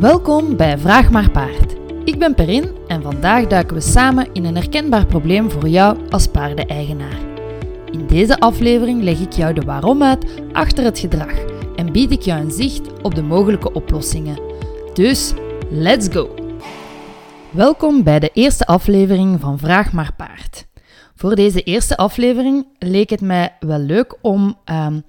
[0.00, 1.74] Welkom bij Vraag maar Paard.
[2.04, 6.26] Ik ben Perin en vandaag duiken we samen in een herkenbaar probleem voor jou als
[6.26, 7.18] paardeneigenaar.
[7.92, 11.32] In deze aflevering leg ik jou de waarom uit achter het gedrag
[11.76, 14.40] en bied ik jou een zicht op de mogelijke oplossingen.
[14.94, 15.32] Dus,
[15.70, 16.34] let's go!
[17.50, 20.66] Welkom bij de eerste aflevering van Vraag maar Paard.
[21.14, 25.02] Voor deze eerste aflevering leek het mij wel leuk om um,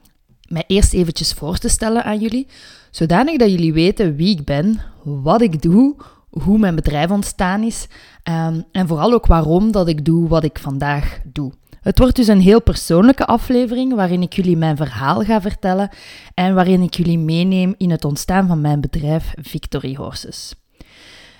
[0.48, 2.48] mij eerst eventjes voor te stellen aan jullie,
[2.92, 5.96] zodanig dat jullie weten wie ik ben, wat ik doe,
[6.29, 7.88] hoe mijn bedrijf ontstaan is
[8.29, 11.51] um, en vooral ook waarom dat ik doe wat ik vandaag doe.
[11.82, 15.89] Het wordt dus een heel persoonlijke aflevering waarin ik jullie mijn verhaal ga vertellen
[16.34, 20.54] en waarin ik jullie meeneem in het ontstaan van mijn bedrijf Victory Horses.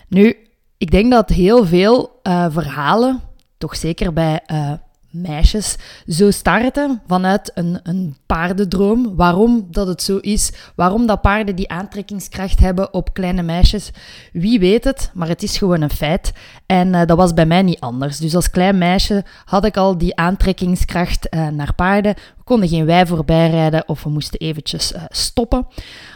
[0.08, 0.36] Nu,
[0.77, 3.22] ik denk dat heel veel uh, verhalen,
[3.58, 4.72] toch zeker bij uh,
[5.11, 5.75] meisjes
[6.07, 9.15] zo starten vanuit een, een paardendroom.
[9.15, 13.91] Waarom dat het zo is, waarom dat paarden die aantrekkingskracht hebben op kleine meisjes,
[14.33, 16.31] wie weet het, maar het is gewoon een feit.
[16.66, 18.17] En uh, dat was bij mij niet anders.
[18.17, 22.16] Dus als klein meisje had ik al die aantrekkingskracht uh, naar paarden.
[22.38, 25.67] We konden geen wij voorbij rijden of we moesten eventjes uh, stoppen.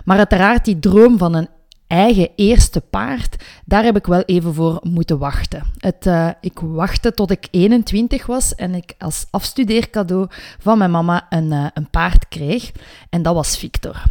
[0.05, 1.47] Maar uiteraard die droom van een
[1.87, 5.63] eigen eerste paard, daar heb ik wel even voor moeten wachten.
[5.77, 10.27] Het, uh, ik wachtte tot ik 21 was en ik als afstudeercadeau
[10.59, 12.71] van mijn mama een, uh, een paard kreeg.
[13.09, 14.03] En dat was Victor.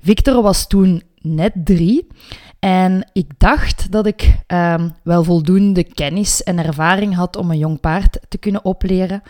[0.00, 2.06] Victor was toen net drie.
[2.58, 7.80] En ik dacht dat ik um, wel voldoende kennis en ervaring had om een jong
[7.80, 9.22] paard te kunnen opleren.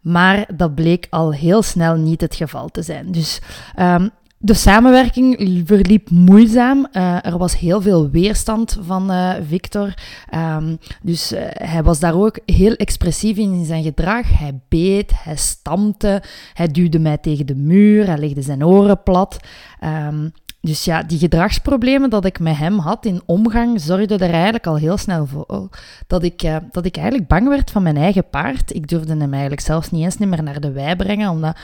[0.00, 3.12] Maar dat bleek al heel snel niet het geval te zijn.
[3.12, 3.40] Dus
[3.78, 4.10] um,
[4.44, 6.86] de samenwerking verliep moeizaam.
[6.92, 9.94] Uh, er was heel veel weerstand van uh, Victor.
[10.34, 14.38] Um, dus uh, hij was daar ook heel expressief in, zijn gedrag.
[14.38, 16.22] Hij beet, hij stampte,
[16.54, 19.36] hij duwde mij tegen de muur, hij legde zijn oren plat.
[19.84, 20.32] Um,
[20.64, 24.76] dus ja, die gedragsproblemen dat ik met hem had in omgang, zorgden er eigenlijk al
[24.76, 25.68] heel snel voor
[26.06, 28.74] dat ik, uh, dat ik eigenlijk bang werd van mijn eigen paard.
[28.74, 31.56] Ik durfde hem eigenlijk zelfs niet eens meer naar de wei brengen, omdat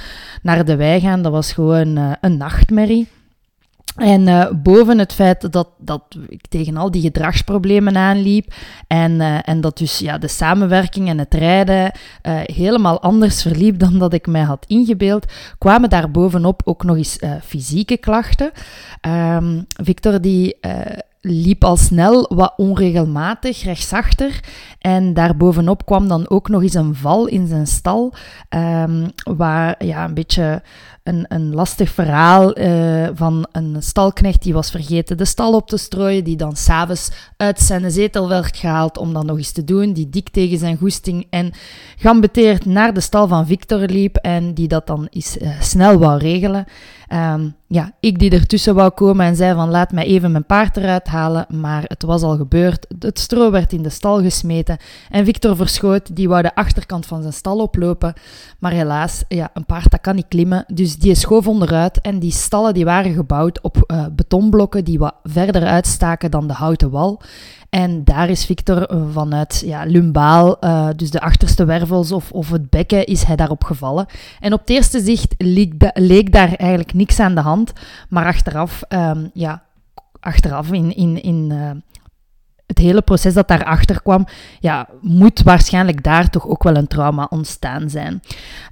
[0.42, 3.08] naar de wei gaan, dat was gewoon uh, een nachtmerrie.
[3.98, 8.54] En uh, boven het feit dat, dat ik tegen al die gedragsproblemen aanliep
[8.86, 13.78] en, uh, en dat dus ja, de samenwerking en het rijden uh, helemaal anders verliep
[13.78, 18.50] dan dat ik mij had ingebeeld, kwamen daar bovenop ook nog eens fysieke klachten.
[19.08, 20.56] Um, Victor die
[21.20, 24.40] liep al snel wat onregelmatig rechtsachter.
[24.78, 28.14] En daarbovenop kwam dan ook nog eens een val in zijn stal,
[28.54, 30.62] um, waar ja, een beetje
[31.02, 35.76] een, een lastig verhaal uh, van een stalknecht die was vergeten de stal op te
[35.76, 39.92] strooien, die dan s'avonds uit zijn zetel werd gehaald om dat nog eens te doen,
[39.92, 41.52] die dik tegen zijn goesting en
[41.96, 46.18] gambeteerd naar de stal van Victor liep en die dat dan eens uh, snel wou
[46.18, 46.64] regelen.
[47.12, 50.76] Um, ja, ik die ertussen wou komen en zei van laat mij even mijn paard
[50.76, 52.86] eruit halen, maar het was al gebeurd.
[52.98, 54.76] Het stro werd in de stal gesmeten
[55.10, 58.14] en Victor verschoot, die wou de achterkant van zijn stal oplopen,
[58.58, 62.32] maar helaas, ja, een paard dat kan niet klimmen, dus die schoof onderuit en die
[62.32, 67.20] stallen die waren gebouwd op uh, betonblokken die wat verder uitstaken dan de houten wal.
[67.70, 72.70] En daar is Victor vanuit ja, lumbaal, uh, dus de achterste wervels of, of het
[72.70, 74.06] bekken, is hij daarop gevallen.
[74.40, 77.72] En op het eerste zicht leek, da leek daar eigenlijk niks aan de hand,
[78.08, 79.62] maar achteraf, um, ja,
[80.20, 81.70] achteraf in, in, in uh,
[82.68, 84.26] het hele proces dat daarachter kwam,
[84.60, 88.22] ja, moet waarschijnlijk daar toch ook wel een trauma ontstaan zijn.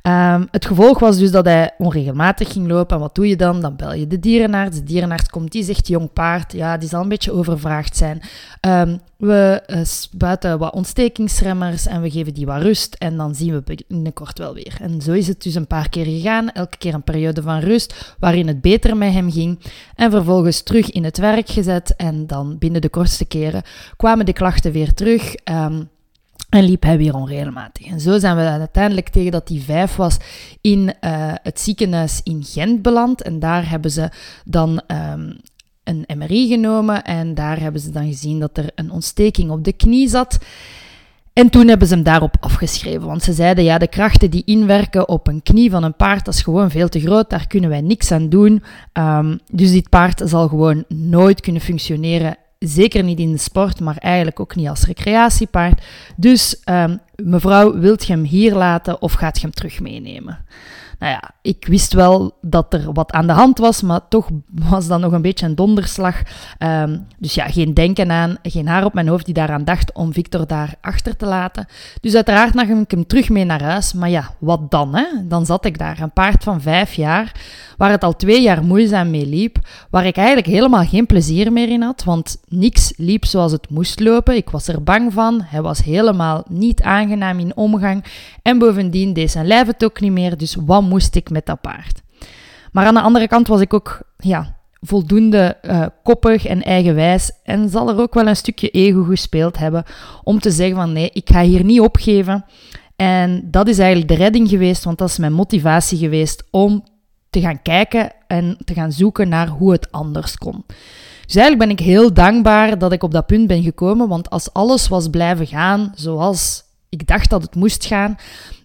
[0.02, 2.96] Um, het gevolg was dus dat hij onregelmatig ging lopen.
[2.96, 3.60] En wat doe je dan?
[3.60, 4.76] Dan bel je de dierenarts.
[4.76, 8.20] De dierenarts komt, die zegt jong paard, ja, die zal een beetje overvraagd zijn.
[8.60, 13.52] Um, we uh, spuiten wat ontstekingsremmers en we geven die wat rust en dan zien
[13.52, 14.76] we binnenkort wel weer.
[14.80, 18.14] En zo is het dus een paar keer gegaan, elke keer een periode van rust
[18.18, 19.58] waarin het beter met hem ging
[19.94, 23.62] en vervolgens terug in het werk gezet en dan binnen de kortste keren
[23.96, 25.34] kwamen de klachten weer terug.
[25.44, 25.88] Um,
[26.48, 27.86] en liep hij weer onregelmatig.
[27.86, 30.16] En zo zijn we uiteindelijk tegen dat hij vijf was
[30.60, 30.90] in uh,
[31.42, 33.22] het ziekenhuis in Gent beland.
[33.22, 34.10] En daar hebben ze
[34.44, 35.36] dan um,
[35.84, 39.72] een MRI genomen en daar hebben ze dan gezien dat er een ontsteking op de
[39.72, 40.38] knie zat.
[41.32, 45.08] En toen hebben ze hem daarop afgeschreven, want ze zeiden ja, de krachten die inwerken
[45.08, 47.80] op een knie van een paard, dat is gewoon veel te groot, daar kunnen wij
[47.80, 48.62] niks aan doen.
[48.92, 53.96] Um, dus dit paard zal gewoon nooit kunnen functioneren, zeker niet in de sport, maar
[53.96, 55.82] eigenlijk ook niet als recreatiepaard.
[56.16, 60.44] Dus um, mevrouw, wilt je hem hier laten of gaat je hem terug meenemen?
[60.98, 64.28] Nou ja, ik wist wel dat er wat aan de hand was, maar toch
[64.68, 66.22] was dat nog een beetje een donderslag.
[66.58, 70.12] Ehm, dus ja, geen denken aan, geen haar op mijn hoofd die daaraan dacht om
[70.12, 71.66] Victor daar achter te laten.
[72.00, 73.92] Dus uiteraard nam ik hem terug mee naar huis.
[73.92, 74.94] Maar ja, wat dan?
[74.94, 75.04] Hè?
[75.28, 77.32] Dan zat ik daar, een paard van vijf jaar,
[77.76, 79.58] waar het al twee jaar moeizaam mee liep,
[79.90, 84.00] waar ik eigenlijk helemaal geen plezier meer in had, want niks liep zoals het moest
[84.00, 84.36] lopen.
[84.36, 88.04] Ik was er bang van, hij was helemaal niet aangenaam in omgang
[88.42, 91.60] en bovendien deed zijn lijf het ook niet meer, dus wat moest ik met dat
[91.60, 92.02] paard?
[92.72, 97.68] Maar aan de andere kant was ik ook ja, voldoende uh, koppig en eigenwijs en
[97.68, 99.84] zal er ook wel een stukje ego gespeeld hebben
[100.22, 102.44] om te zeggen van nee, ik ga hier niet opgeven.
[102.96, 106.84] En dat is eigenlijk de redding geweest, want dat is mijn motivatie geweest om
[107.30, 110.64] te gaan kijken en te gaan zoeken naar hoe het anders kon.
[111.26, 114.52] Dus eigenlijk ben ik heel dankbaar dat ik op dat punt ben gekomen, want als
[114.52, 118.16] alles was blijven gaan zoals ik dacht dat het moest gaan,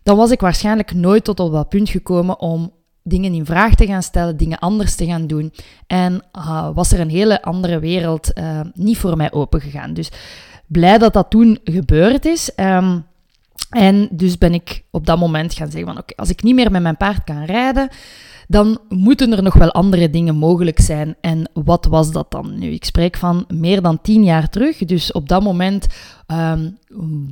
[0.03, 2.71] dan was ik waarschijnlijk nooit tot op dat punt gekomen om
[3.03, 5.53] dingen in vraag te gaan stellen, dingen anders te gaan doen.
[5.87, 9.93] En uh, was er een hele andere wereld uh, niet voor mij opengegaan.
[9.93, 10.11] Dus
[10.67, 12.51] blij dat dat toen gebeurd is.
[12.55, 13.05] Um,
[13.69, 16.71] en dus ben ik op dat moment gaan zeggen van oké, als ik niet meer
[16.71, 17.89] met mijn paard kan rijden,
[18.47, 21.15] dan moeten er nog wel andere dingen mogelijk zijn.
[21.21, 22.59] En wat was dat dan?
[22.59, 24.77] Nu, ik spreek van meer dan tien jaar terug.
[24.77, 25.87] Dus op dat moment
[26.31, 26.77] um,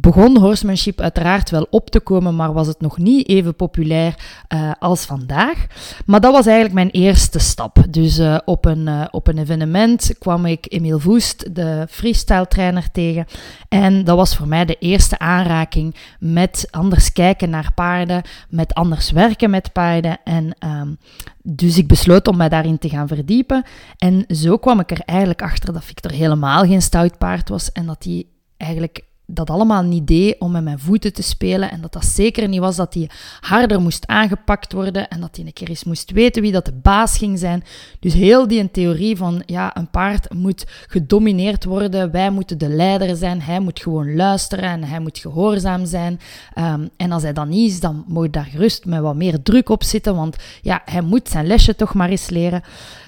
[0.02, 4.16] begon horsemanship uiteraard wel op te komen, maar was het nog niet even populair
[4.54, 5.66] uh, als vandaag.
[6.06, 7.86] Maar dat was eigenlijk mijn eerste stap.
[7.90, 12.92] Dus uh, op, een, uh, op een evenement kwam ik Emile Voest, de freestyle trainer,
[12.92, 13.26] tegen.
[13.70, 19.12] En dat was voor mij de eerste aanraking met anders kijken naar paarden, met anders
[19.12, 20.18] werken met paarden.
[20.24, 20.98] En um,
[21.44, 23.64] dus ik besloot om mij daarin te gaan verdiepen.
[23.98, 27.86] En zo kwam ik er eigenlijk achter dat Victor helemaal geen stout paard was en
[27.86, 28.26] dat hij
[28.60, 31.72] eigenlijk dat allemaal niet deed om met mijn voeten te spelen.
[31.72, 33.10] En dat dat zeker niet was dat hij
[33.40, 35.08] harder moest aangepakt worden.
[35.08, 37.64] En dat hij een keer eens moest weten wie dat de baas ging zijn.
[38.00, 42.12] Dus heel die theorie van ja, een paard moet gedomineerd worden.
[42.12, 43.42] Wij moeten de leider zijn.
[43.42, 46.20] Hij moet gewoon luisteren en hij moet gehoorzaam zijn.
[46.56, 49.70] Um, en als hij dat niet is, dan moet daar gerust met wat meer druk
[49.70, 50.16] op zitten.
[50.16, 52.64] Want ja, hij moet zijn lesje toch maar eens leren.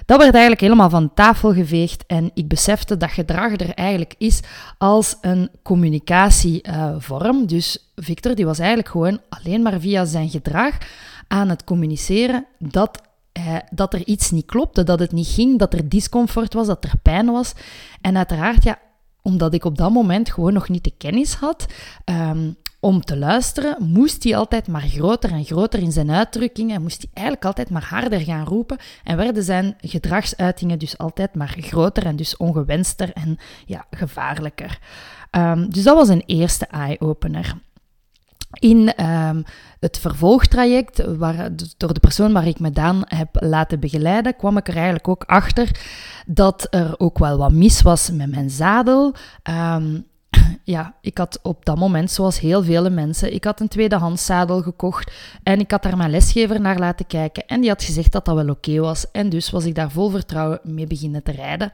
[0.06, 4.40] Dat werd eigenlijk helemaal van tafel geveegd en ik besefte dat gedrag er eigenlijk is
[4.78, 7.46] als een communicatievorm.
[7.46, 10.78] dus Victor die was eigenlijk gewoon alleen maar via zijn gedrag
[11.28, 13.00] aan het communiceren dat
[13.70, 16.92] dat er iets niet klopte, dat het niet ging, dat er discomfort was, dat er
[17.02, 17.52] pijn was.
[18.00, 18.78] En uiteraard, ja,
[19.22, 21.66] omdat ik op dat moment gewoon nog niet de kennis had,
[22.04, 26.82] um, om te luisteren, moest hij altijd maar groter en groter in zijn uitdrukkingen.
[26.82, 28.78] Moest hij eigenlijk altijd maar harder gaan roepen.
[29.04, 34.78] En werden zijn gedragsuitingen dus altijd maar groter en dus ongewenster en ja, gevaarlijker.
[35.30, 37.54] Um, dus dat was een eerste eye-opener.
[38.58, 39.44] In um,
[39.80, 44.68] het vervolgtraject, waar, door de persoon waar ik me dan heb laten begeleiden, kwam ik
[44.68, 45.70] er eigenlijk ook achter
[46.26, 49.14] dat er ook wel wat mis was met mijn zadel.
[49.50, 50.10] Um,
[50.64, 54.62] ja, ik had op dat moment, zoals heel vele mensen, ik had een tweedehands zadel
[54.62, 55.12] gekocht
[55.42, 58.34] en ik had daar mijn lesgever naar laten kijken en die had gezegd dat dat
[58.34, 59.10] wel oké was.
[59.10, 61.72] En dus was ik daar vol vertrouwen mee beginnen te rijden.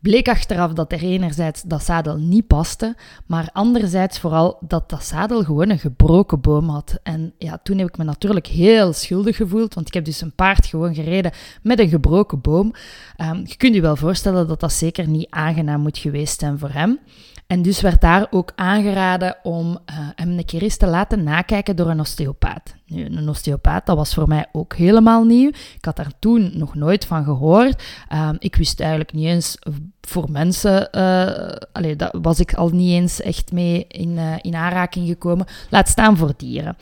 [0.00, 2.96] Bleek achteraf dat er enerzijds dat zadel niet paste,
[3.26, 6.98] maar anderzijds vooral dat dat zadel gewoon een gebroken boom had.
[7.02, 10.34] En ja, toen heb ik me natuurlijk heel schuldig gevoeld, want ik heb dus een
[10.34, 12.74] paard gewoon gereden met een gebroken boom.
[13.22, 16.70] Um, je kunt je wel voorstellen dat dat zeker niet aangenaam moet geweest zijn voor
[16.70, 16.98] hem.
[17.46, 19.76] En dus werd daar ook aangeraden om uh,
[20.14, 22.74] hem een keer eens te laten nakijken door een osteopaat.
[22.86, 25.48] Nu, een osteopaat, dat was voor mij ook helemaal nieuw.
[25.48, 27.82] Ik had daar toen nog nooit van gehoord.
[28.12, 29.58] Uh, ik wist eigenlijk niet eens
[30.00, 34.54] voor mensen, uh, allee, daar was ik al niet eens echt mee in, uh, in
[34.54, 35.46] aanraking gekomen.
[35.70, 36.76] Laat staan voor dieren.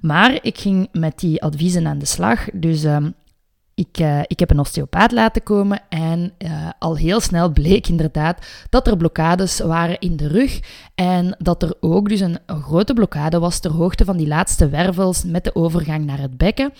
[0.00, 2.48] Maar ik ging met die adviezen aan de slag.
[2.52, 3.14] Dus um,
[3.78, 8.46] ik, uh, ik heb een osteopaat laten komen en uh, al heel snel bleek inderdaad
[8.70, 10.60] dat er blokkades waren in de rug
[10.94, 15.24] en dat er ook dus een grote blokkade was ter hoogte van die laatste wervels
[15.24, 16.72] met de overgang naar het bekken.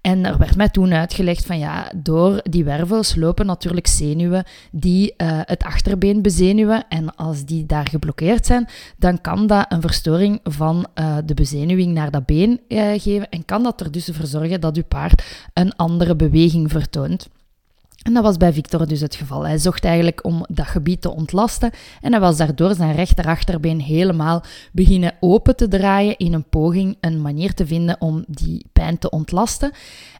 [0.00, 5.14] En er werd mij toen uitgelegd van ja, door die wervels lopen natuurlijk zenuwen die
[5.16, 6.84] uh, het achterbeen bezenuwen.
[6.88, 11.92] En als die daar geblokkeerd zijn, dan kan dat een verstoring van uh, de bezenuwing
[11.92, 13.28] naar dat been uh, geven.
[13.28, 17.28] En kan dat er dus voor zorgen dat uw paard een andere beweging vertoont.
[18.06, 19.46] En dat was bij Victor dus het geval.
[19.46, 21.70] Hij zocht eigenlijk om dat gebied te ontlasten
[22.00, 27.22] en hij was daardoor zijn rechterachterbeen helemaal beginnen open te draaien in een poging een
[27.22, 29.72] manier te vinden om die pijn te ontlasten.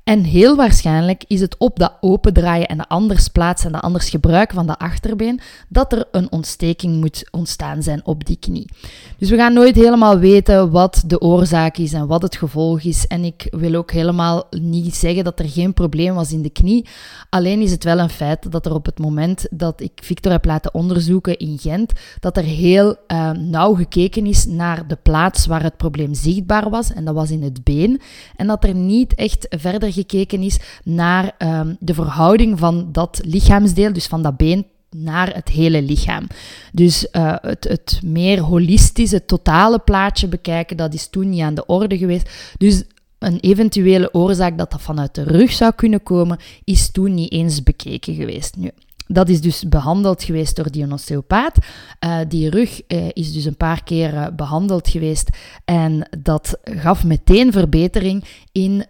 [0.07, 4.11] En heel waarschijnlijk is het op dat opendraaien en de anders plaatsen en de anders
[4.11, 8.71] gebruiken van de achterbeen dat er een ontsteking moet ontstaan zijn op die knie.
[9.19, 13.07] Dus we gaan nooit helemaal weten wat de oorzaak is en wat het gevolg is.
[13.07, 16.87] En ik wil ook helemaal niet zeggen dat er geen probleem was in de knie.
[17.31, 20.45] Alleen is het wel een feit dat er op het moment dat ik Victor heb
[20.45, 25.63] laten onderzoeken in Gent, dat er heel uh, nauw gekeken is naar de plaats waar
[25.63, 26.93] het probleem zichtbaar was.
[26.93, 28.01] En dat was in het been.
[28.37, 33.93] En dat er niet echt verder gekeken is naar uh, de verhouding van dat lichaamsdeel,
[33.93, 36.27] dus van dat been naar het hele lichaam.
[36.73, 41.67] Dus uh, het, het meer holistische, totale plaatje bekijken, dat is toen niet aan de
[41.67, 42.31] orde geweest.
[42.59, 42.83] Dus
[43.19, 47.63] een eventuele oorzaak dat dat vanuit de rug zou kunnen komen, is toen niet eens
[47.63, 48.57] bekeken geweest.
[48.57, 48.71] Nu,
[49.07, 51.59] dat is dus behandeld geweest door die osteopaat.
[52.05, 55.29] Uh, die rug uh, is dus een paar keer behandeld geweest
[55.65, 58.85] en dat gaf meteen verbetering in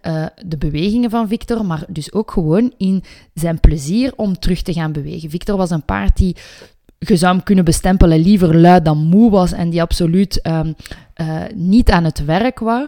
[0.45, 4.91] de bewegingen van Victor, maar dus ook gewoon in zijn plezier om terug te gaan
[4.91, 5.29] bewegen.
[5.29, 6.35] Victor was een paard die
[6.99, 10.75] je kunnen bestempelen liever lui dan moe was en die absoluut um,
[11.55, 12.85] niet aan het werk was.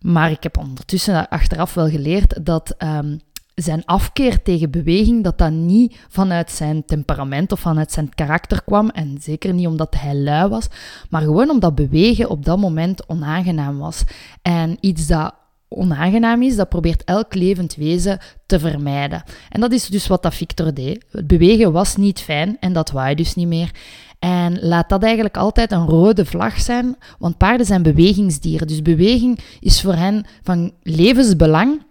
[0.00, 3.20] Maar ik heb ondertussen achteraf wel geleerd dat um,
[3.54, 8.88] zijn afkeer tegen beweging, dat dat niet vanuit zijn temperament of vanuit zijn karakter kwam.
[8.88, 10.66] En zeker niet omdat hij lui was,
[11.10, 14.04] maar gewoon omdat bewegen op dat moment onaangenaam was.
[14.42, 15.34] En iets dat
[15.68, 19.22] onaangenaam is, dat probeert elk levend wezen te vermijden.
[19.48, 21.04] En dat is dus wat dat Victor deed.
[21.10, 23.70] Het bewegen was niet fijn en dat wou hij dus niet meer.
[24.18, 28.66] En laat dat eigenlijk altijd een rode vlag zijn, want paarden zijn bewegingsdieren.
[28.66, 31.82] Dus beweging is voor hen van levensbelang.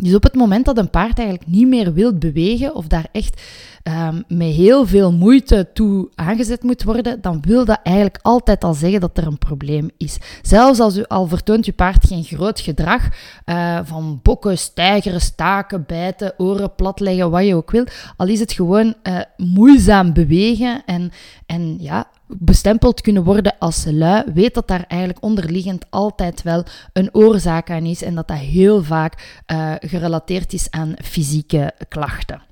[0.00, 3.42] Dus op het moment dat een paard eigenlijk niet meer wilt bewegen of daar echt
[3.82, 8.74] um, met heel veel moeite toe aangezet moet worden, dan wil dat eigenlijk altijd al
[8.74, 10.18] zeggen dat er een probleem is.
[10.42, 13.08] Zelfs als u al vertoont je paard geen groot gedrag
[13.46, 18.52] uh, van bokken, stijgeren, staken, bijten, oren platleggen, wat je ook wilt, al is het
[18.52, 21.10] gewoon uh, moeizaam bewegen en,
[21.46, 27.14] en ja, bestempeld kunnen worden als lui, weet dat daar eigenlijk onderliggend altijd wel een
[27.14, 32.48] oorzaak aan is en dat dat heel vaak uh, gerelateerd is aan fysieke klachten.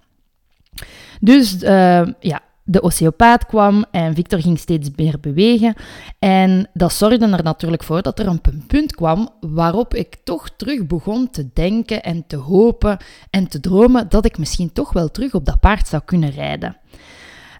[1.20, 5.74] Dus uh, ja, de osteopaat kwam en Victor ging steeds meer bewegen.
[6.18, 10.86] En dat zorgde er natuurlijk voor dat er een punt kwam waarop ik toch terug
[10.86, 12.98] begon te denken en te hopen
[13.30, 16.76] en te dromen dat ik misschien toch wel terug op dat paard zou kunnen rijden.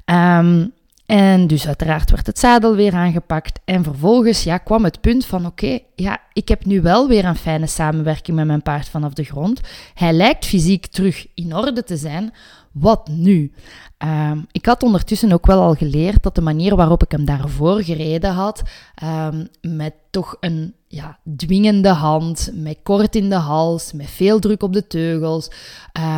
[0.05, 0.73] Um,
[1.09, 3.61] en dus uiteraard werd het zadel weer aangepakt.
[3.65, 7.37] En vervolgens ja, kwam het punt van oké, ja, ik heb nu wel weer een
[7.37, 9.61] fijne samenwerking met mijn paard vanaf de grond.
[9.95, 12.33] Hij lijkt fysiek terug in orde te zijn.
[12.81, 13.53] Wat nu?
[14.05, 17.83] Um, ik had ondertussen ook wel al geleerd dat de manier waarop ik hem daarvoor
[17.83, 18.63] gereden had,
[19.05, 24.63] um, met toch een ja, dwingende hand, met kort in de hals, met veel druk
[24.63, 25.51] op de teugels,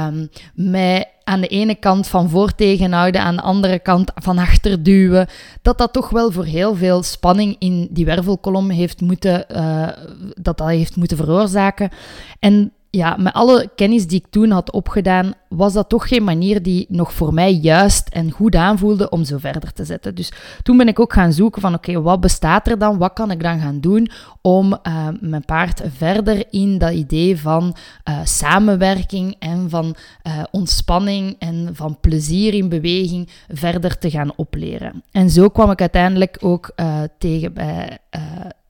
[0.07, 4.83] um, met aan de ene kant van voor tegenhouden, aan de andere kant van achter
[4.83, 5.29] duwen,
[5.63, 9.89] dat dat toch wel voor heel veel spanning in die wervelkolom heeft moeten, uh,
[10.35, 11.91] dat dat heeft moeten veroorzaken.
[12.39, 16.63] En ja, met alle kennis die ik toen had opgedaan, was dat toch geen manier
[16.63, 20.15] die nog voor mij juist en goed aanvoelde om zo verder te zetten.
[20.15, 20.33] Dus
[20.63, 22.99] toen ben ik ook gaan zoeken van oké, wat bestaat er dan?
[22.99, 24.11] Wat kan ik dan gaan doen
[24.43, 27.77] om uh, mijn paard verder in dat idee van
[28.09, 35.03] uh, samenwerking en van uh, ontspanning en van plezier in beweging verder te gaan opleren.
[35.11, 36.75] En zo kwam ik uiteindelijk ook
[37.19, 37.99] tegen bij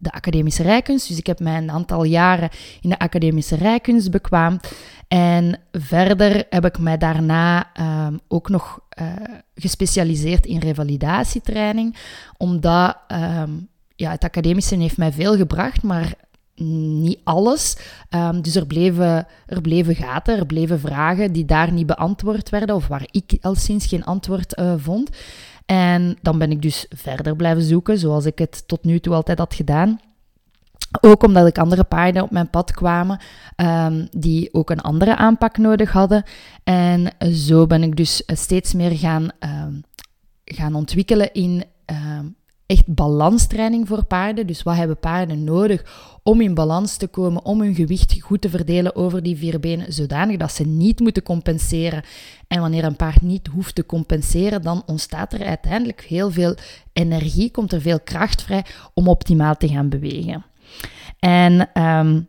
[0.01, 1.09] de academische rijkunst.
[1.09, 4.73] Dus ik heb mij een aantal jaren in de academische rijkunst bekwaamd.
[5.09, 7.71] En verder heb ik mij daarna
[8.07, 9.07] um, ook nog uh,
[9.55, 11.97] gespecialiseerd in revalidatietraining,
[12.37, 16.15] omdat um, ja, het academische heeft mij veel gebracht, maar
[17.01, 17.77] niet alles.
[18.11, 22.75] Um, dus er bleven, er bleven gaten, er bleven vragen die daar niet beantwoord werden,
[22.75, 25.11] of waar ik al sinds geen antwoord uh, vond.
[25.71, 29.39] En dan ben ik dus verder blijven zoeken, zoals ik het tot nu toe altijd
[29.39, 30.01] had gedaan.
[31.01, 33.21] Ook omdat ik andere paarden op mijn pad kwamen
[33.57, 36.23] um, die ook een andere aanpak nodig hadden.
[36.65, 39.85] En zo ben ik dus steeds meer gaan, um,
[40.45, 42.37] gaan ontwikkelen in um,
[42.71, 44.47] echt balanstraining voor paarden.
[44.47, 45.85] Dus wat hebben paarden nodig
[46.23, 49.93] om in balans te komen, om hun gewicht goed te verdelen over die vier benen,
[49.93, 52.03] zodanig dat ze niet moeten compenseren.
[52.49, 56.55] En wanneer een paard niet hoeft te compenseren, dan ontstaat er uiteindelijk heel veel
[56.93, 60.45] energie, komt er veel kracht vrij om optimaal te gaan bewegen.
[61.19, 62.29] En um,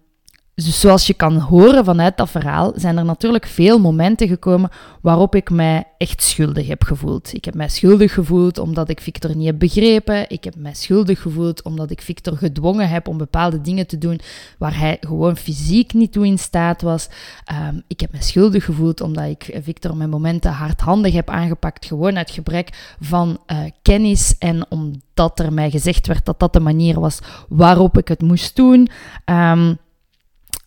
[0.65, 4.69] dus zoals je kan horen vanuit dat verhaal, zijn er natuurlijk veel momenten gekomen
[5.01, 7.33] waarop ik mij echt schuldig heb gevoeld.
[7.33, 10.29] Ik heb mij schuldig gevoeld omdat ik Victor niet heb begrepen.
[10.29, 14.19] Ik heb mij schuldig gevoeld omdat ik Victor gedwongen heb om bepaalde dingen te doen
[14.57, 17.09] waar hij gewoon fysiek niet toe in staat was.
[17.45, 22.17] Ehm, ik heb mij schuldig gevoeld omdat ik Victor mijn momenten hardhandig heb aangepakt, gewoon
[22.17, 26.99] uit gebrek van uh, kennis en omdat er mij gezegd werd dat dat de manier
[26.99, 28.89] was waarop ik het moest doen.
[29.25, 29.77] Um,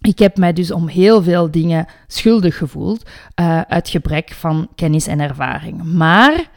[0.01, 3.11] ik heb mij dus om heel veel dingen schuldig gevoeld
[3.41, 5.83] uh, uit gebrek van kennis en ervaring.
[5.83, 6.51] Maar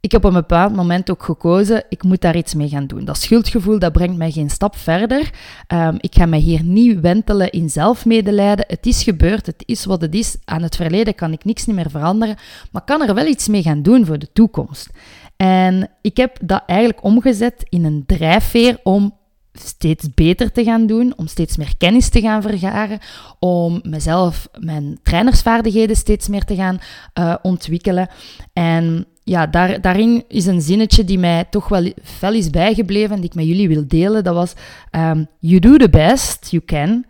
[0.00, 3.04] ik heb op een bepaald moment ook gekozen, ik moet daar iets mee gaan doen.
[3.04, 5.30] Dat schuldgevoel, dat brengt mij geen stap verder.
[5.68, 8.64] Um, ik ga mij hier niet wentelen in zelfmedelijden.
[8.68, 10.36] Het is gebeurd, het is wat het is.
[10.44, 12.36] Aan het verleden kan ik niks meer veranderen,
[12.72, 14.90] maar kan er wel iets mee gaan doen voor de toekomst.
[15.36, 19.14] En ik heb dat eigenlijk omgezet in een drijfveer om
[19.52, 22.98] steeds beter te gaan doen, om steeds meer kennis te gaan vergaren,
[23.38, 26.78] om mezelf, mijn trainersvaardigheden steeds meer te gaan
[27.18, 28.08] uh, ontwikkelen.
[28.52, 33.20] En ja, daar, daarin is een zinnetje die mij toch wel fel is bijgebleven en
[33.20, 34.24] die ik met jullie wil delen.
[34.24, 34.52] Dat was,
[34.90, 37.04] um, you do the best you can,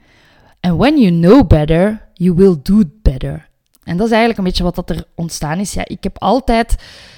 [0.60, 3.48] and when you know better, you will do better.
[3.84, 5.72] En dat is eigenlijk een beetje wat dat er ontstaan is.
[5.72, 6.76] Ja, ik heb altijd,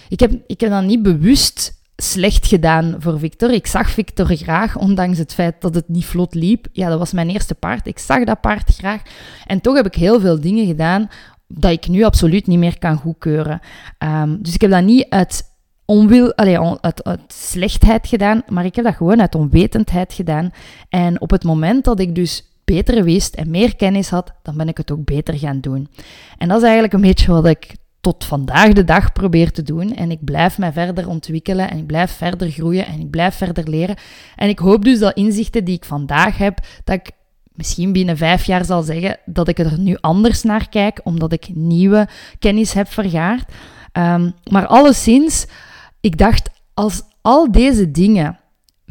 [0.09, 3.51] ik heb, ik heb dan niet bewust slecht gedaan voor Victor.
[3.51, 6.67] Ik zag Victor graag, ondanks het feit dat het niet vlot liep.
[6.73, 7.87] Ja, dat was mijn eerste paard.
[7.87, 9.03] Ik zag dat paard graag.
[9.47, 11.09] En toch heb ik heel veel dingen gedaan
[11.47, 13.61] dat ik nu absoluut niet meer kan goedkeuren.
[13.99, 15.43] Um, dus ik heb dat niet uit
[15.85, 20.51] onwil, allez, uit, uit, slechtheid gedaan, maar ik heb dat gewoon uit onwetendheid gedaan.
[20.89, 24.69] En op het moment dat ik dus beter wist en meer kennis had, dan ben
[24.69, 25.89] ik het ook beter gaan doen.
[26.39, 29.95] En dat is eigenlijk een beetje wat ik tot vandaag de dag probeer te doen.
[29.95, 33.69] En ik blijf mij verder ontwikkelen en ik blijf verder groeien en ik blijf verder
[33.69, 33.97] leren.
[34.37, 37.11] En ik hoop dus dat inzichten die ik vandaag heb, dat ik
[37.53, 41.55] misschien binnen vijf jaar zal zeggen dat ik er nu anders naar kijk, omdat ik
[41.55, 43.53] nieuwe kennis heb vergaard.
[43.93, 45.47] Um, maar alleszins,
[46.01, 48.39] ik dacht, als al deze dingen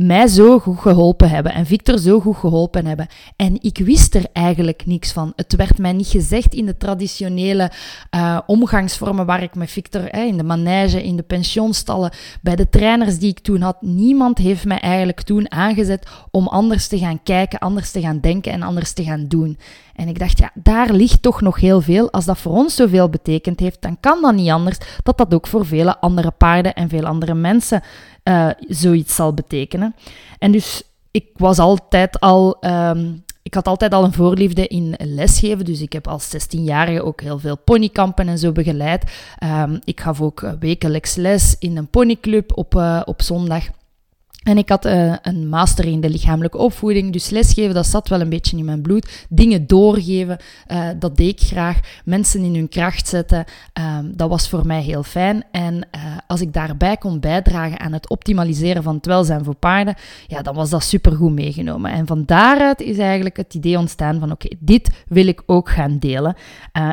[0.06, 3.08] mij zo goed geholpen hebben en Victor zo goed geholpen hebben.
[3.36, 5.34] En ik wist er eigenlijk niks van.
[5.36, 7.72] Het werd mij niet gezegd in de traditionele
[8.16, 13.20] uh, omgangsvormen waar ik met Victor, in de manege, in de pensionstallen, bij de trainers
[13.20, 13.82] die ik toen had.
[13.82, 18.52] Niemand heeft mij eigenlijk toen aangezet om anders te gaan kijken, anders te gaan denken
[18.52, 19.58] en anders te gaan doen.
[19.96, 22.12] En ik dacht, ja, daar ligt toch nog heel veel.
[22.12, 25.48] Als dat voor ons zoveel betekend heeft, dan kan dat niet anders dat dat ook
[25.48, 27.82] voor vele andere paarden en veel andere mensen
[28.32, 29.96] uh, zoiets zal betekenen.
[30.40, 32.58] En dus ik was altijd al.
[32.62, 37.22] Um, ik had altijd al een voorliefde in lesgeven, dus ik heb als 16-jarige ook
[37.22, 39.12] heel veel ponykampen en zo begeleid.
[39.44, 43.64] Um, ik gaf ook wekelijks les in een ponyclub op, uh, op zondag.
[44.42, 48.22] En ik had uh, een master in de lichamelijke opvoeding, dus lesgeven, dat zat wel
[48.22, 49.26] een beetje in mijn bloed.
[49.30, 51.80] Dingen doorgeven, uh, dat deed ik graag.
[52.06, 53.46] Mensen in hun kracht zetten,
[53.80, 55.44] uh, dat was voor mij heel fijn.
[55.52, 59.96] En eh, als ik daarbij kon bijdragen aan het optimaliseren van het welzijn voor paarden,
[60.28, 61.92] ja, dan was dat supergoed meegenomen.
[61.92, 65.98] En van daaruit is eigenlijk het idee ontstaan van, oké, dit wil ik ook gaan
[66.00, 66.36] delen.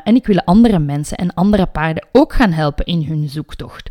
[0.04, 3.90] en ik wil andere mensen en andere paarden ook gaan helpen in hun zoektocht.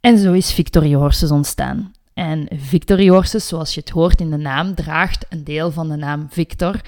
[0.00, 1.92] En zo is Victory Horses ontstaan.
[2.14, 5.96] En Victory Horses, zoals je het hoort in de naam, draagt een deel van de
[5.96, 6.80] naam Victor.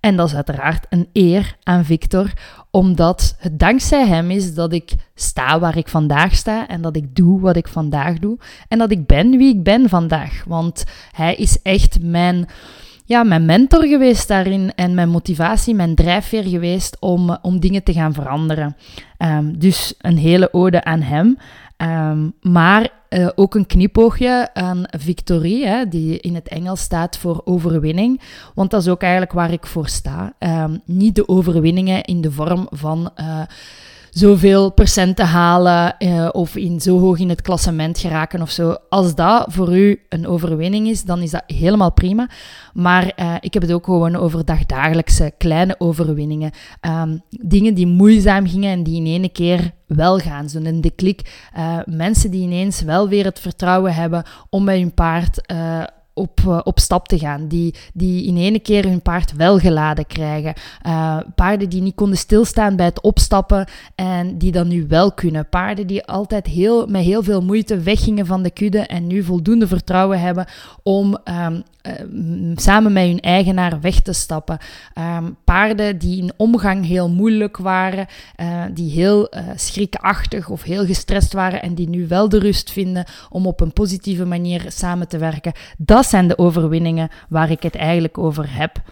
[0.00, 2.32] En dat is uiteraard een eer aan Victor,
[2.70, 7.14] omdat het dankzij hem is dat ik sta waar ik vandaag sta en dat ik
[7.14, 10.44] doe wat ik vandaag doe en dat ik ben wie ik ben vandaag.
[10.46, 12.48] Want hij is echt mijn,
[13.06, 17.92] ja, mijn mentor geweest daarin en mijn motivatie, mijn drijfveer geweest om, om dingen te
[17.92, 18.76] gaan veranderen.
[19.18, 21.38] Um, dus een hele ode aan hem.
[21.76, 27.40] Um, maar uh, ook een knipoogje aan victorie, hè, die in het Engels staat voor
[27.44, 28.20] overwinning.
[28.54, 30.32] Want dat is ook eigenlijk waar ik voor sta.
[30.38, 33.10] Um, niet de overwinningen in de vorm van.
[33.20, 33.40] Uh,
[34.18, 38.76] zoveel procenten halen uh, of in zo hoog in het klassement geraken of zo.
[38.88, 42.28] Als dat voor u een overwinning is, dan is dat helemaal prima.
[42.72, 46.50] Maar uh, ik heb het ook gewoon over dagdagelijkse kleine overwinningen.
[46.80, 50.48] Um, dingen die moeizaam gingen en die in ene keer wel gaan.
[50.48, 51.48] Zo'n de klik.
[51.56, 55.40] Uh, mensen die ineens wel weer het vertrouwen hebben om bij hun paard
[56.16, 57.48] op, uh, op stap te gaan.
[57.48, 60.54] Die, die in ene keer hun paard wel geladen krijgen.
[60.86, 65.48] Uh, paarden die niet konden stilstaan bij het opstappen en die dat nu wel kunnen.
[65.48, 69.66] Paarden die altijd heel, met heel veel moeite weggingen van de kudde en nu voldoende
[69.66, 70.46] vertrouwen hebben
[70.82, 71.92] om um, uh,
[72.54, 74.58] samen met hun eigenaar weg te stappen.
[74.98, 78.06] Um, paarden die in omgang heel moeilijk waren,
[78.72, 83.46] die heel schrikachtig of heel gestrest waren en die nu wel de rust vinden om
[83.46, 85.52] op een positieve manier samen te werken.
[85.78, 88.82] Dat zijn de overwinningen waar ik het eigenlijk over heb.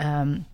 [0.00, 0.46] Um,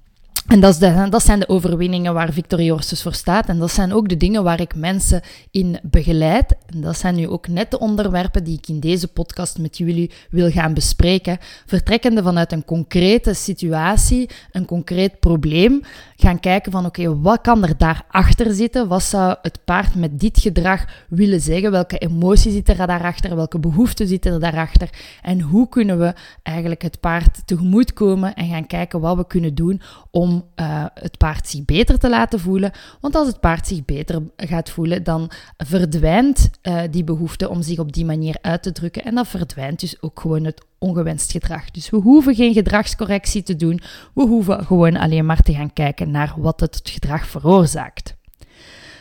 [0.46, 3.48] en dat, dat, zijn de overwinningen waar Victor Jorstus voor staat.
[3.48, 6.54] En dat zijn ook de dingen waar ik mensen in begeleid.
[6.66, 10.10] En dat zijn nu ook net de onderwerpen die ik in deze podcast met jullie
[10.30, 11.38] wil gaan bespreken.
[11.66, 15.80] Vertrekkende vanuit een concrete situatie, een concreet probleem.
[16.16, 18.88] Gaan kijken van oké, wat kan er daarachter zitten?
[18.88, 21.70] Wat zou het paard met dit gedrag willen zeggen?
[21.70, 23.36] Welke emotie zit er daarachter?
[23.36, 24.88] Welke behoeften zitten er daarachter?
[25.22, 29.80] En hoe kunnen we eigenlijk het paard tegemoetkomen en gaan kijken wat we kunnen doen
[30.10, 32.72] om uh, het paard zich beter te laten voelen.
[33.00, 37.78] Want als het paard zich beter gaat voelen, dan verdwijnt uh, die behoefte om zich
[37.78, 39.04] op die manier uit te drukken.
[39.04, 41.70] En dan verdwijnt dus ook gewoon het ongewenst gedrag.
[41.70, 43.80] Dus we hoeven geen gedragscorrectie te doen.
[44.14, 48.14] We hoeven gewoon alleen maar te gaan kijken naar wat het gedrag veroorzaakt.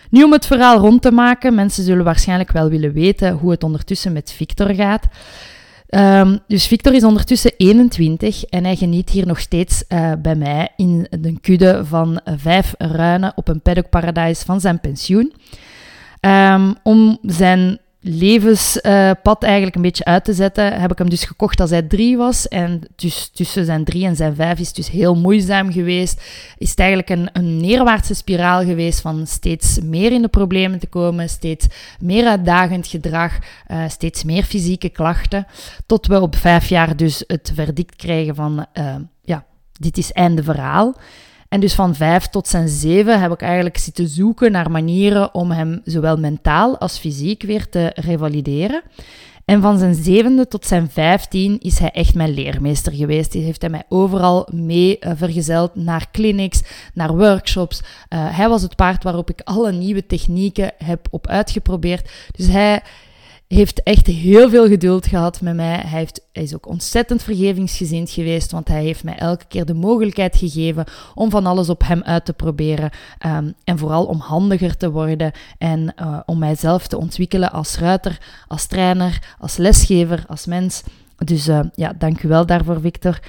[0.09, 3.63] Nu om het verhaal rond te maken, mensen zullen waarschijnlijk wel willen weten hoe het
[3.63, 5.05] ondertussen met Victor gaat.
[5.95, 10.69] Um, dus Victor is ondertussen 21 en hij geniet hier nog steeds uh, bij mij
[10.75, 15.33] in de kudde van vijf ruinen op een paddockparadijs van zijn pensioen.
[16.21, 21.59] Um, om zijn levenspad eigenlijk een beetje uit te zetten, heb ik hem dus gekocht
[21.59, 22.47] als hij drie was.
[22.47, 26.21] En dus tussen zijn drie en zijn vijf is het dus heel moeizaam geweest.
[26.57, 30.87] Is het eigenlijk een, een neerwaartse spiraal geweest van steeds meer in de problemen te
[30.87, 31.67] komen, steeds
[31.99, 33.37] meer uitdagend gedrag,
[33.67, 35.47] uh, steeds meer fysieke klachten.
[35.85, 40.43] Tot we op vijf jaar dus het verdict krijgen van, uh, ja, dit is einde
[40.43, 40.95] verhaal.
[41.51, 45.51] En dus van vijf tot zijn zeven heb ik eigenlijk zitten zoeken naar manieren om
[45.51, 48.81] hem zowel mentaal als fysiek weer te revalideren.
[49.45, 53.31] En van zijn zevende tot zijn vijftien is hij echt mijn leermeester geweest.
[53.31, 56.61] Die heeft mij overal mee uh, vergezeld naar clinics,
[56.93, 57.79] naar workshops.
[57.79, 62.11] Uh, hij was het paard waarop ik alle nieuwe technieken heb op uitgeprobeerd.
[62.31, 62.81] Dus hij
[63.55, 65.75] heeft echt heel veel geduld gehad met mij.
[65.75, 70.37] Hij, heeft, is ook ontzettend vergevingsgezind geweest, want hij heeft mij elke keer de mogelijkheid
[70.37, 70.85] gegeven
[71.15, 72.89] om van alles op hem uit te proberen.
[73.25, 78.17] Um, en vooral om handiger te worden en uh, om mijzelf te ontwikkelen als ruiter,
[78.47, 80.83] als trainer, als lesgever, als mens.
[81.17, 83.19] Dus uh, ja, dank u wel daarvoor, Victor.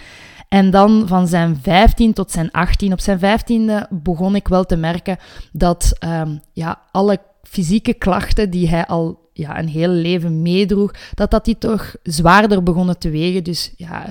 [0.48, 2.92] En dan van zijn 15 tot zijn 18.
[2.92, 5.16] Op zijn 15e begon ik wel te merken
[5.52, 11.30] dat um, ja, alle fysieke klachten die hij al ja, een heel leven meedroeg, dat
[11.30, 13.44] dat die toch zwaarder begonnen te wegen.
[13.44, 14.06] Dus ja,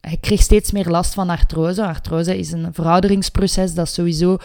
[0.00, 1.86] hij kreeg steeds meer last van artrose.
[1.86, 4.38] Artrose is een verouderingsproces dat sowieso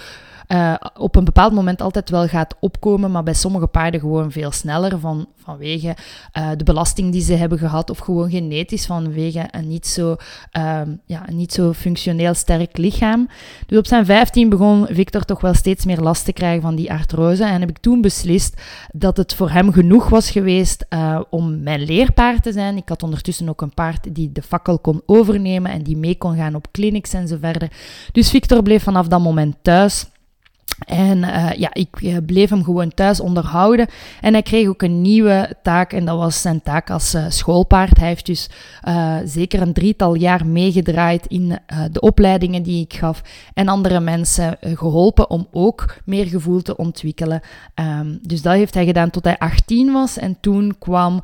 [0.53, 4.51] uh, op een bepaald moment altijd wel gaat opkomen, maar bij sommige paarden gewoon veel
[4.51, 5.95] sneller van, vanwege
[6.37, 10.15] uh, de belasting die ze hebben gehad of gewoon genetisch vanwege een niet zo,
[10.57, 13.29] uh, ja, een niet zo functioneel sterk lichaam.
[13.65, 16.91] Dus op zijn 15 begon Victor toch wel steeds meer last te krijgen van die
[16.91, 18.61] artrose en heb ik toen beslist
[18.93, 22.77] dat het voor hem genoeg was geweest uh, om mijn leerpaard te zijn.
[22.77, 26.35] Ik had ondertussen ook een paard die de fakkel kon overnemen en die mee kon
[26.35, 27.71] gaan op clinics en zo verder.
[28.11, 30.05] Dus Victor bleef vanaf dat moment thuis.
[30.85, 33.87] En uh, ja, ik uh, bleef hem gewoon thuis onderhouden.
[34.21, 35.93] En hij kreeg ook een nieuwe taak.
[35.93, 37.97] En dat was zijn taak als uh, schoolpaard.
[37.97, 38.49] Hij heeft dus
[39.25, 41.59] zeker een drietal jaar meegedraaid in
[41.91, 43.21] de opleidingen die ik gaf.
[43.53, 47.41] En andere mensen geholpen om ook meer gevoel te ontwikkelen.
[47.75, 50.17] Um, dus dat heeft hij gedaan tot hij 18 was.
[50.17, 51.21] En toen kwam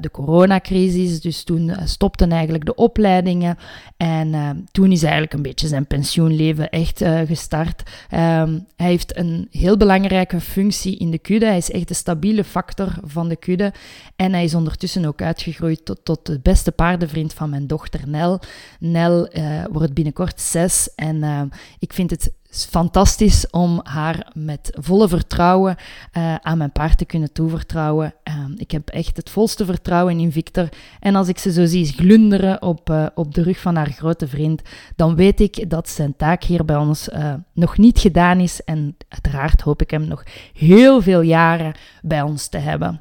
[0.00, 1.20] de coronacrisis.
[1.20, 3.58] Dus toen stopten eigenlijk de opleidingen.
[3.96, 7.82] En toen is eigenlijk een beetje zijn pensioenleven echt gestart.
[8.14, 11.46] Um, hij heeft een heel belangrijke functie in de kudde.
[11.46, 13.72] Hij is echt de stabiele factor van de kudde.
[14.16, 18.40] En hij is ondertussen ook uitgegroeid tot, tot de beste paardenvriend van mijn dochter Nel.
[18.80, 21.42] Nel uh, wordt binnenkort zes en uh,
[21.78, 25.76] ik vind het fantastisch om haar met volle vertrouwen
[26.12, 28.14] uh, aan mijn paard te kunnen toevertrouwen.
[28.28, 30.68] Uh, ik heb echt het volste vertrouwen in Victor.
[31.00, 34.28] En als ik ze zo zie glunderen op, uh, op de rug van haar grote
[34.28, 34.62] vriend,
[34.96, 37.08] dan weet ik dat zijn taak hier bij ons
[37.52, 38.64] nog niet gedaan is.
[38.64, 43.00] En uiteraard hoop ik hem nog heel veel jaren bij ons te hebben.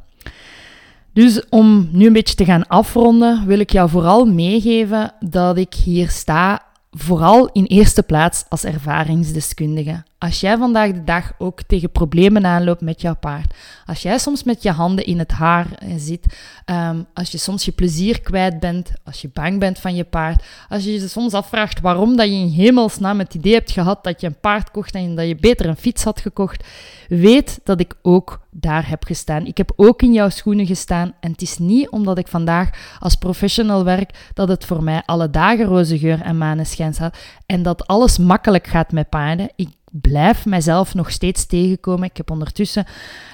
[1.14, 5.74] Dus om nu een beetje te gaan afronden, wil ik jou vooral meegeven dat ik
[5.74, 10.04] hier sta vooral in eerste plaats als ervaringsdeskundige.
[10.20, 13.54] Als jij vandaag de dag ook tegen problemen aanloopt met jouw paard,
[13.86, 17.72] als jij soms met je handen in het haar zit, um, als je soms je
[17.72, 21.82] plezier kwijt bent, als je bang bent van je paard, als je je soms afvraagt
[21.82, 25.16] waarom dat je in hemelsnaam het idee hebt gehad dat je een paard kocht en
[25.16, 26.64] dat je beter een fiets had gekocht,
[27.08, 29.46] weet dat ik ook daar heb gestaan.
[29.46, 33.16] Ik heb ook in jouw schoenen gestaan en het is niet omdat ik vandaag als
[33.16, 37.88] professional werk dat het voor mij alle dagen roze geur en maneschijn staat en dat
[37.88, 39.50] alles makkelijk gaat met paarden.
[39.56, 42.04] Ik blijf mijzelf nog steeds tegenkomen.
[42.10, 42.86] Ik heb ondertussen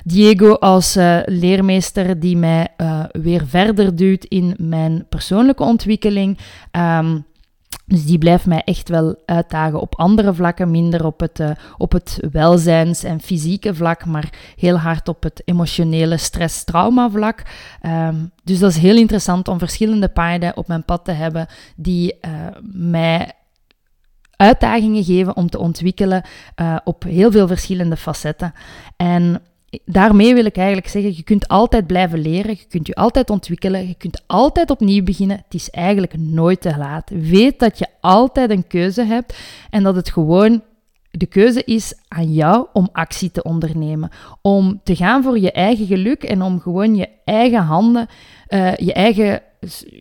[0.03, 6.37] Diego als uh, leermeester die mij uh, weer verder duwt in mijn persoonlijke ontwikkeling.
[6.71, 7.25] Um,
[7.87, 11.91] Dus die blijft mij echt wel uitdagen op andere vlakken, minder op het, uh, op
[11.91, 17.43] het welzijns- en fysieke vlak, maar heel hard op het emotionele stress-trauma vlak.
[17.85, 22.19] Um, dus dat is heel interessant om verschillende paarden op mijn pad te hebben die
[22.61, 23.31] mij
[24.37, 26.23] uitdagingen geven om te ontwikkelen
[26.61, 28.53] uh, op heel veel verschillende facetten.
[28.97, 29.41] En
[29.85, 33.87] daarmee wil ik eigenlijk zeggen, je kunt altijd blijven leren, je kunt je altijd ontwikkelen,
[33.87, 35.37] je kunt altijd opnieuw beginnen.
[35.37, 37.09] Het is eigenlijk nooit te laat.
[37.09, 39.37] Weet dat je altijd een keuze hebt
[39.69, 40.61] en dat het gewoon
[41.17, 44.09] de keuze is aan jou om actie te ondernemen.
[44.41, 48.07] Om te gaan voor je eigen geluk en om gewoon je eigen handen,
[48.49, 49.41] uh, je, eigen,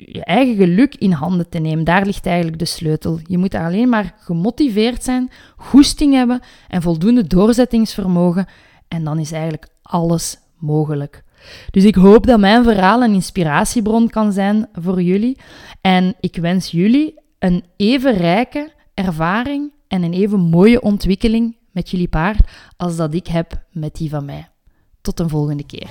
[0.07, 1.85] je eigen geluk in handen te nemen.
[1.85, 3.19] Daar ligt eigenlijk de sleutel.
[3.27, 8.47] Je moet alleen maar gemotiveerd zijn, goesting hebben en voldoende doorzettingsvermogen.
[8.89, 11.25] En dan is eigenlijk alles mogelijk.
[11.71, 15.39] Dus ik hoop dat mijn verhaal een inspiratiebron kan zijn voor jullie.
[15.81, 22.09] En ik wens jullie een even rijke ervaring en een even mooie ontwikkeling met jullie
[22.09, 22.41] paard
[22.77, 24.49] als dat ik heb met die van mij.
[25.01, 25.89] Tot een volgende keer.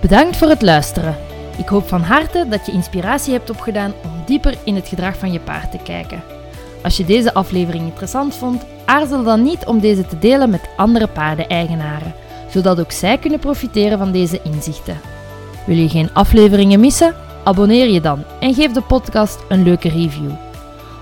[0.00, 1.31] Bedankt voor het luisteren.
[1.62, 5.32] Ik hoop van harte dat je inspiratie hebt opgedaan om dieper in het gedrag van
[5.32, 6.22] je paard te kijken.
[6.82, 11.06] Als je deze aflevering interessant vond, aarzel dan niet om deze te delen met andere
[11.06, 12.14] paardeneigenaren,
[12.50, 15.00] zodat ook zij kunnen profiteren van deze inzichten.
[15.66, 17.14] Wil je geen afleveringen missen?
[17.44, 20.30] Abonneer je dan en geef de podcast een leuke review.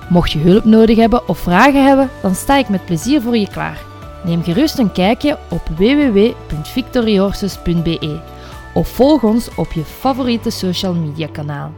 [0.08, 3.48] Mocht je hulp nodig hebben of vragen hebben, dan sta ik met plezier voor je
[3.48, 3.78] klaar.
[4.24, 8.38] Neem gerust een kijkje op www.victoriehorses.be
[8.74, 11.72] of volg ons op je favoriete social media kanaal.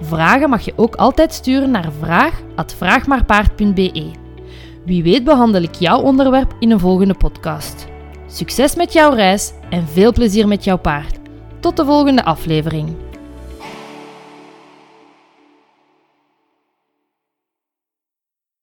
[0.00, 4.10] Vragen mag je ook altijd sturen naar vraag@vraagmaarpaard.be.
[4.84, 7.86] Wie weet behandel ik jouw onderwerp in een volgende podcast.
[8.26, 11.18] Succes met jouw reis en veel plezier met jouw paard.
[11.60, 12.96] Tot de volgende aflevering.